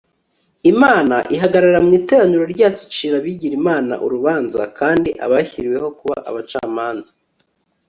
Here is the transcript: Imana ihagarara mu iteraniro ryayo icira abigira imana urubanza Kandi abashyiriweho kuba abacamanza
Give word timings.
Imana 0.71 1.15
ihagarara 1.35 1.79
mu 1.85 1.91
iteraniro 1.99 2.43
ryayo 2.53 2.77
icira 2.85 3.15
abigira 3.21 3.53
imana 3.61 3.93
urubanza 4.05 4.61
Kandi 4.79 5.09
abashyiriweho 5.25 5.87
kuba 5.99 6.15
abacamanza 6.29 7.11